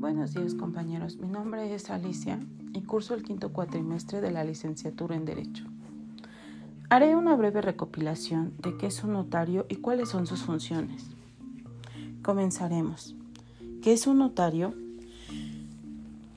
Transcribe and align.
Buenos 0.00 0.34
días 0.34 0.54
compañeros, 0.54 1.18
mi 1.18 1.28
nombre 1.28 1.74
es 1.74 1.88
Alicia 1.88 2.40
y 2.72 2.82
curso 2.82 3.14
el 3.14 3.22
quinto 3.22 3.52
cuatrimestre 3.52 4.20
de 4.20 4.30
la 4.30 4.44
licenciatura 4.44 5.14
en 5.14 5.24
Derecho. 5.24 5.64
Haré 6.88 7.14
una 7.14 7.36
breve 7.36 7.62
recopilación 7.62 8.52
de 8.58 8.76
qué 8.76 8.88
es 8.88 9.04
un 9.04 9.12
notario 9.12 9.66
y 9.68 9.76
cuáles 9.76 10.08
son 10.08 10.26
sus 10.26 10.42
funciones. 10.42 11.06
Comenzaremos. 12.22 13.14
¿Qué 13.82 13.92
es 13.92 14.06
un 14.06 14.18
notario? 14.18 14.74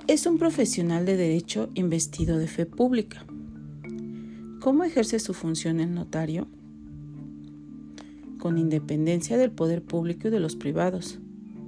Es 0.07 0.25
un 0.27 0.37
profesional 0.37 1.05
de 1.05 1.17
derecho 1.17 1.69
investido 1.73 2.37
de 2.37 2.47
fe 2.47 2.65
pública. 2.65 3.25
¿Cómo 4.61 4.83
ejerce 4.83 5.19
su 5.19 5.33
función 5.33 5.79
el 5.79 5.93
notario? 5.93 6.47
Con 8.43 8.57
independencia 8.57 9.37
del 9.37 9.51
poder 9.51 9.81
público 9.81 10.27
y 10.27 10.31
de 10.31 10.41
los 10.41 10.57
privados, 10.57 11.17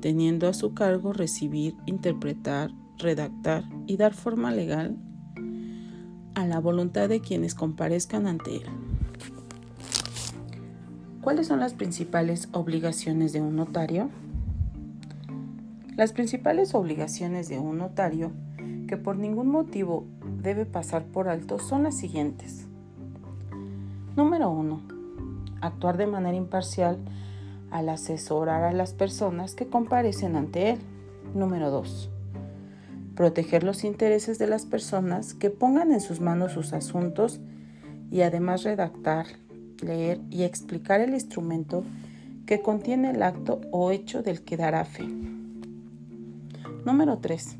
teniendo 0.02 0.50
a 0.50 0.54
su 0.54 0.74
cargo 0.74 1.14
recibir, 1.14 1.74
interpretar, 1.86 2.70
redactar 2.98 3.64
y 3.88 3.96
dar 3.96 4.14
forma 4.14 4.52
legal 4.52 4.98
a 6.34 6.46
la 6.46 6.60
voluntad 6.60 7.08
de 7.08 7.22
quienes 7.22 7.56
comparezcan 7.56 8.28
ante 8.28 8.58
él. 8.58 8.66
¿Cuáles 11.22 11.48
son 11.48 11.62
las 11.62 11.74
principales 11.74 12.50
obligaciones 12.52 13.32
de 13.32 13.40
un 13.40 13.56
notario? 13.56 14.10
Las 15.96 16.12
principales 16.12 16.76
obligaciones 16.76 17.48
de 17.48 17.58
un 17.58 17.78
notario 17.78 18.34
que 18.90 18.98
por 18.98 19.16
ningún 19.16 19.48
motivo 19.48 20.06
debe 20.44 20.66
pasar 20.66 21.06
por 21.06 21.30
alto 21.30 21.58
son 21.58 21.84
las 21.84 21.96
siguientes. 21.96 22.68
Número 24.18 24.50
1. 24.50 24.95
Actuar 25.62 25.98
de 25.98 26.08
manera 26.08 26.36
imparcial 26.36 26.98
al 27.72 27.90
asesorar 27.90 28.64
a 28.64 28.72
las 28.72 28.94
personas 28.94 29.56
que 29.56 29.68
comparecen 29.68 30.36
ante 30.36 30.72
él. 30.72 30.80
Número 31.34 31.72
2 31.72 32.12
proteger 33.16 33.64
los 33.64 33.84
intereses 33.84 34.38
de 34.38 34.48
las 34.48 34.66
personas 34.66 35.34
que 35.34 35.50
pongan 35.50 35.92
en 35.92 36.02
sus 36.02 36.20
manos 36.20 36.52
sus 36.52 36.74
asuntos 36.74 37.40
y 38.12 38.22
además 38.22 38.64
redactar, 38.64 39.26
leer 39.82 40.20
y 40.30 40.44
explicar 40.44 41.02
el 41.02 41.14
instrumento 41.14 41.84
que 42.46 42.62
contiene 42.62 43.12
el 43.12 43.24
acto 43.24 43.62
o 43.72 43.92
hecho 43.92 44.22
del 44.22 44.44
que 44.44 44.58
dará 44.58 44.86
fe. 44.86 45.08
Número 46.86 47.18
3. 47.18 47.58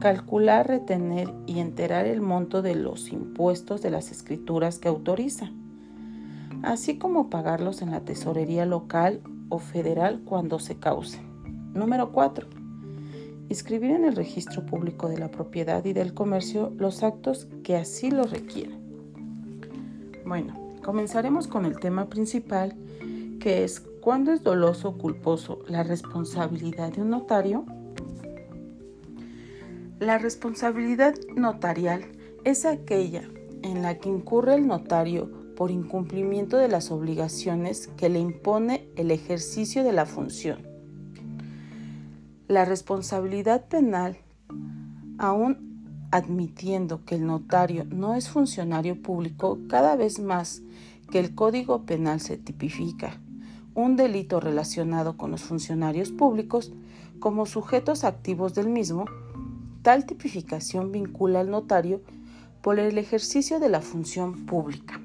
Calcular, 0.00 0.68
retener 0.68 1.32
y 1.46 1.60
enterar 1.60 2.06
el 2.06 2.20
monto 2.20 2.60
de 2.60 2.74
los 2.74 3.10
impuestos 3.10 3.80
de 3.80 3.90
las 3.90 4.10
escrituras 4.10 4.78
que 4.78 4.88
autoriza, 4.88 5.50
así 6.64 6.98
como 6.98 7.30
pagarlos 7.30 7.82
en 7.82 7.90
la 7.90 8.00
tesorería 8.00 8.66
local 8.66 9.20
o 9.48 9.58
federal 9.58 10.22
cuando 10.24 10.58
se 10.58 10.76
cause. 10.76 11.20
Número 11.72 12.12
4 12.12 12.64
inscribir 13.48 13.92
en 13.92 14.04
el 14.04 14.16
registro 14.16 14.64
público 14.64 15.08
de 15.08 15.18
la 15.18 15.30
propiedad 15.30 15.84
y 15.84 15.92
del 15.92 16.14
comercio 16.14 16.72
los 16.76 17.02
actos 17.02 17.48
que 17.62 17.76
así 17.76 18.10
lo 18.10 18.24
requieran. 18.24 18.80
Bueno, 20.24 20.78
comenzaremos 20.82 21.46
con 21.46 21.66
el 21.66 21.78
tema 21.78 22.08
principal, 22.08 22.74
que 23.40 23.64
es 23.64 23.80
¿cuándo 24.00 24.32
es 24.32 24.42
doloso 24.42 24.90
o 24.90 24.98
culposo 24.98 25.60
la 25.68 25.82
responsabilidad 25.82 26.92
de 26.92 27.02
un 27.02 27.10
notario? 27.10 27.64
La 30.00 30.18
responsabilidad 30.18 31.14
notarial 31.36 32.04
es 32.44 32.64
aquella 32.64 33.22
en 33.62 33.82
la 33.82 33.98
que 33.98 34.08
incurre 34.08 34.54
el 34.54 34.66
notario 34.66 35.30
por 35.56 35.70
incumplimiento 35.70 36.56
de 36.56 36.68
las 36.68 36.90
obligaciones 36.90 37.88
que 37.96 38.08
le 38.08 38.20
impone 38.20 38.88
el 38.96 39.10
ejercicio 39.10 39.84
de 39.84 39.92
la 39.92 40.06
función 40.06 40.74
la 42.48 42.64
responsabilidad 42.64 43.68
penal, 43.68 44.18
aún 45.18 46.06
admitiendo 46.10 47.04
que 47.04 47.14
el 47.16 47.26
notario 47.26 47.84
no 47.86 48.14
es 48.14 48.28
funcionario 48.28 49.00
público, 49.00 49.58
cada 49.68 49.96
vez 49.96 50.20
más 50.20 50.62
que 51.10 51.20
el 51.20 51.34
Código 51.34 51.84
Penal 51.86 52.20
se 52.20 52.36
tipifica 52.36 53.20
un 53.74 53.96
delito 53.96 54.38
relacionado 54.38 55.16
con 55.16 55.32
los 55.32 55.42
funcionarios 55.42 56.12
públicos 56.12 56.72
como 57.18 57.46
sujetos 57.46 58.04
activos 58.04 58.54
del 58.54 58.68
mismo, 58.68 59.06
tal 59.82 60.06
tipificación 60.06 60.92
vincula 60.92 61.40
al 61.40 61.50
notario 61.50 62.02
por 62.62 62.78
el 62.78 62.98
ejercicio 62.98 63.58
de 63.58 63.70
la 63.70 63.80
función 63.80 64.46
pública. 64.46 65.00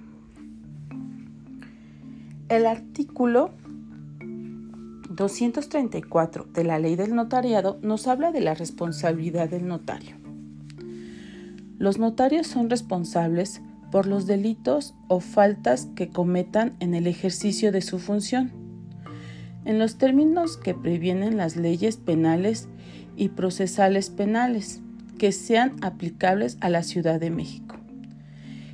El 2.50 2.66
artículo 2.66 3.52
234 5.12 6.48
de 6.52 6.64
la 6.64 6.80
ley 6.80 6.96
del 6.96 7.14
notariado 7.14 7.78
nos 7.84 8.08
habla 8.08 8.32
de 8.32 8.42
la 8.42 8.56
responsabilidad 8.56 9.50
del 9.50 9.68
notario. 9.68 10.16
Los 11.78 12.00
notarios 12.00 12.48
son 12.48 12.72
responsables 12.72 13.62
por 13.92 14.08
los 14.08 14.26
delitos 14.26 14.96
o 15.10 15.20
faltas 15.20 15.90
que 15.96 16.10
cometan 16.10 16.76
en 16.80 16.96
el 16.96 17.06
ejercicio 17.06 17.72
de 17.72 17.82
su 17.82 18.00
función, 18.00 18.52
en 19.64 19.78
los 19.78 20.00
términos 20.00 20.58
que 20.58 20.74
previenen 20.74 21.38
las 21.38 21.56
leyes 21.56 21.98
penales 21.98 22.68
y 23.16 23.30
procesales 23.30 24.10
penales 24.10 24.82
que 25.20 25.32
sean 25.34 25.76
aplicables 25.84 26.58
a 26.62 26.70
la 26.72 26.82
Ciudad 26.82 27.20
de 27.20 27.30
México, 27.30 27.76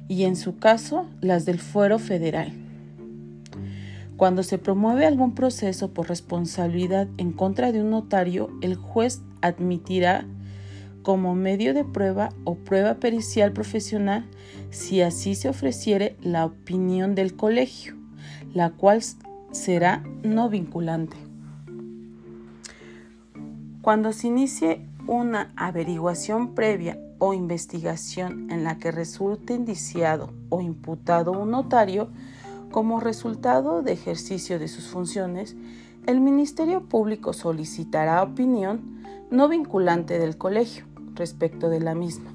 y 0.08 0.24
en 0.24 0.38
su 0.38 0.60
caso 0.60 1.10
las 1.20 1.44
del 1.44 1.60
fuero 1.60 2.00
federal. 2.00 2.65
Cuando 4.18 4.44
se 4.44 4.58
promueve 4.58 5.06
algún 5.06 5.36
proceso 5.36 5.94
por 5.94 6.08
responsabilidad 6.08 7.08
en 7.18 7.34
contra 7.34 7.72
de 7.72 7.82
un 7.82 7.90
notario, 7.90 8.50
el 8.62 8.76
juez 8.76 9.22
admitirá 9.42 10.26
como 11.04 11.36
medio 11.36 11.74
de 11.74 11.84
prueba 11.84 12.30
o 12.46 12.56
prueba 12.56 12.96
pericial 12.96 13.52
profesional 13.52 14.26
si 14.72 15.02
así 15.02 15.36
se 15.36 15.50
ofreciere 15.50 16.16
la 16.22 16.46
opinión 16.46 17.14
del 17.14 17.36
colegio, 17.36 17.96
la 18.54 18.72
cual 18.72 19.02
será 19.52 20.04
no 20.24 20.50
vinculante. 20.50 21.18
Cuando 23.82 24.14
se 24.14 24.28
inicie 24.28 24.88
una 25.08 25.54
averiguación 25.56 26.56
previa 26.56 26.98
o 27.20 27.34
investigación 27.34 28.50
en 28.50 28.64
la 28.64 28.80
que 28.80 28.92
resulte 28.92 29.54
indiciado 29.54 30.34
o 30.50 30.62
imputado 30.62 31.32
un 31.34 31.52
notario, 31.52 32.10
como 32.76 33.00
resultado 33.00 33.84
de 33.84 33.94
ejercicio 33.94 34.60
de 34.60 34.68
sus 34.68 34.88
funciones, 34.88 35.56
el 36.08 36.20
Ministerio 36.20 36.82
Público 36.82 37.32
solicitará 37.32 38.22
opinión 38.22 39.02
no 39.32 39.48
vinculante 39.48 40.20
del 40.20 40.38
colegio 40.38 40.84
respecto 41.14 41.70
de 41.70 41.80
la 41.80 41.96
misma, 41.96 42.34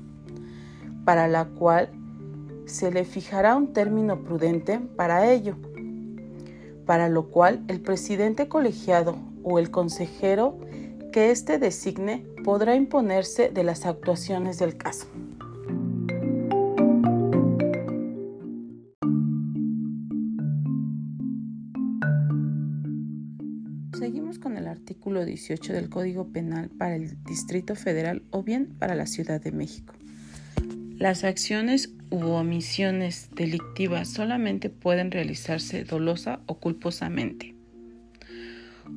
para 1.04 1.28
la 1.28 1.44
cual 1.44 1.90
se 2.64 2.90
le 2.90 3.04
fijará 3.04 3.54
un 3.54 3.74
término 3.74 4.24
prudente 4.24 4.78
para 4.78 5.30
ello, 5.30 5.56
para 6.86 7.10
lo 7.10 7.28
cual 7.28 7.62
el 7.68 7.82
presidente 7.82 8.48
colegiado 8.48 9.16
o 9.42 9.58
el 9.58 9.70
consejero 9.70 10.56
que 11.12 11.32
éste 11.32 11.58
designe 11.58 12.24
podrá 12.44 12.76
imponerse 12.76 13.50
de 13.50 13.62
las 13.62 13.84
actuaciones 13.84 14.58
del 14.58 14.78
caso. 14.78 15.06
Artículo 24.70 25.24
18 25.24 25.72
del 25.72 25.88
Código 25.88 26.28
Penal 26.28 26.70
para 26.70 26.96
el 26.96 27.22
Distrito 27.24 27.74
Federal 27.74 28.22
o 28.30 28.42
bien 28.42 28.66
para 28.78 28.94
la 28.94 29.06
Ciudad 29.06 29.40
de 29.40 29.52
México. 29.52 29.94
Las 30.98 31.24
acciones 31.24 31.90
u 32.10 32.24
omisiones 32.30 33.30
delictivas 33.34 34.08
solamente 34.08 34.68
pueden 34.70 35.10
realizarse 35.10 35.84
dolosa 35.84 36.40
o 36.46 36.58
culposamente. 36.58 37.54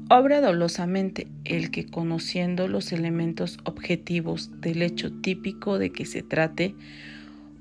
Obra 0.09 0.42
dolosamente 0.42 1.27
el 1.45 1.71
que 1.71 1.86
conociendo 1.86 2.68
los 2.68 2.92
elementos 2.92 3.57
objetivos 3.63 4.50
del 4.59 4.81
hecho 4.81 5.12
típico 5.12 5.80
de 5.80 5.92
que 5.92 6.06
se 6.06 6.24
trate 6.24 6.75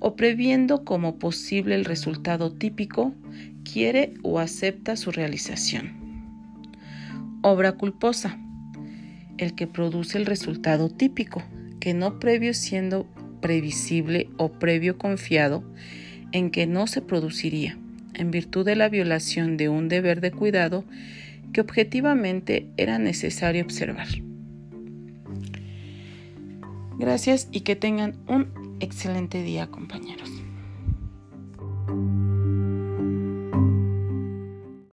o 0.00 0.16
previendo 0.16 0.84
como 0.84 1.18
posible 1.18 1.76
el 1.76 1.84
resultado 1.84 2.52
típico, 2.52 3.14
quiere 3.62 4.14
o 4.22 4.40
acepta 4.40 4.96
su 4.96 5.12
realización. 5.12 6.01
Obra 7.42 7.72
culposa. 7.72 8.38
El 9.36 9.54
que 9.54 9.66
produce 9.66 10.16
el 10.16 10.26
resultado 10.26 10.88
típico, 10.88 11.42
que 11.80 11.92
no 11.92 12.20
previo 12.20 12.54
siendo 12.54 13.06
previsible 13.40 14.30
o 14.36 14.52
previo 14.52 14.96
confiado 14.96 15.64
en 16.30 16.50
que 16.50 16.68
no 16.68 16.86
se 16.86 17.02
produciría, 17.02 17.76
en 18.14 18.30
virtud 18.30 18.64
de 18.64 18.76
la 18.76 18.88
violación 18.88 19.56
de 19.56 19.68
un 19.68 19.88
deber 19.88 20.20
de 20.20 20.30
cuidado 20.30 20.84
que 21.52 21.60
objetivamente 21.60 22.68
era 22.76 23.00
necesario 23.00 23.64
observar. 23.64 24.06
Gracias 26.96 27.48
y 27.50 27.62
que 27.62 27.74
tengan 27.74 28.14
un 28.28 28.76
excelente 28.78 29.42
día 29.42 29.66
compañeros. 29.66 30.21